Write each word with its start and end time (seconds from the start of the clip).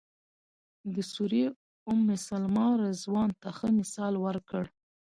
د 0.93 0.95
سوریې 1.11 1.47
ام 1.89 1.99
سلمې 2.27 2.67
رضوان 2.83 3.29
ته 3.41 3.49
ښه 3.57 3.67
مثال 3.79 4.13
ورکړ. 4.25 4.63